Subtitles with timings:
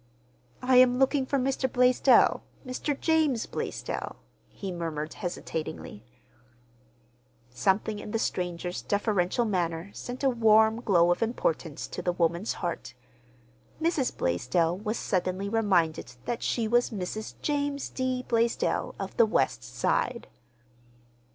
[0.63, 1.71] "I am looking for Mr.
[1.71, 2.99] Blaisdell—Mr.
[2.99, 4.15] James Blaisdell,"
[4.49, 6.03] he murmured hesitatingly.
[7.51, 12.53] Something in the stranger's deferential manner sent a warm glow of importance to the woman's
[12.65, 12.95] heart.
[13.79, 14.17] Mrs.
[14.17, 17.35] Blaisdell was suddenly reminded that she was Mrs.
[17.43, 18.23] James D.
[18.27, 20.27] Blaisdell of the West Side.